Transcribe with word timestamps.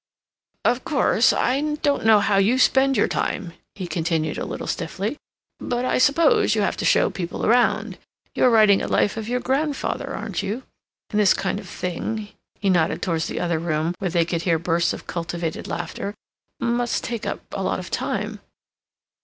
"Of 0.65 0.83
course, 0.83 1.31
I 1.31 1.61
don't 1.75 2.05
know 2.05 2.21
how 2.21 2.37
you 2.37 2.57
spend 2.57 2.97
your 2.97 3.07
time," 3.07 3.53
he 3.75 3.85
continued, 3.85 4.39
a 4.39 4.45
little 4.47 4.65
stiffly, 4.65 5.15
"but 5.59 5.85
I 5.85 5.99
suppose 5.99 6.55
you 6.55 6.61
have 6.61 6.75
to 6.77 6.85
show 6.85 7.11
people 7.11 7.47
round. 7.47 7.99
You 8.33 8.45
are 8.45 8.49
writing 8.49 8.81
a 8.81 8.87
life 8.87 9.15
of 9.15 9.29
your 9.29 9.39
grandfather, 9.39 10.15
aren't 10.15 10.41
you? 10.41 10.63
And 11.11 11.19
this 11.19 11.35
kind 11.35 11.59
of 11.59 11.69
thing"—he 11.69 12.67
nodded 12.71 13.03
towards 13.03 13.27
the 13.27 13.39
other 13.39 13.59
room, 13.59 13.93
where 13.99 14.09
they 14.09 14.25
could 14.25 14.41
hear 14.41 14.57
bursts 14.57 14.91
of 14.91 15.05
cultivated 15.05 15.67
laughter—"must 15.67 17.03
take 17.03 17.27
up 17.27 17.41
a 17.51 17.61
lot 17.61 17.77
of 17.77 17.91
time." 17.91 18.39